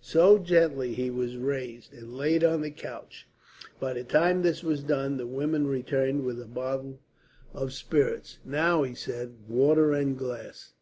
So, 0.00 0.38
gently 0.38 0.94
he 0.94 1.10
was 1.10 1.36
raised 1.36 1.92
and 1.92 2.16
laid 2.16 2.42
on 2.42 2.62
the 2.62 2.70
couch. 2.70 3.28
By 3.78 3.92
the 3.92 4.04
time 4.04 4.40
this 4.40 4.62
was 4.64 4.82
done, 4.82 5.18
the 5.18 5.26
woman 5.26 5.66
returned 5.66 6.24
with 6.24 6.40
a 6.40 6.46
bottle 6.46 6.98
of 7.52 7.74
spirits. 7.74 8.38
"Now," 8.42 8.84
he 8.84 8.94
said, 8.94 9.34
"water 9.50 9.92
and 9.92 10.16
a 10.16 10.18
glass." 10.18 10.72